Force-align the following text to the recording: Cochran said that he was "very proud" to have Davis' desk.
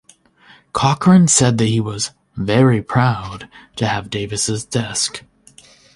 Cochran 0.73 1.27
said 1.27 1.59
that 1.59 1.67
he 1.67 1.79
was 1.79 2.09
"very 2.35 2.81
proud" 2.81 3.47
to 3.75 3.85
have 3.87 4.09
Davis' 4.09 4.65
desk. 4.65 5.23